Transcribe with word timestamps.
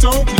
Don't 0.00 0.39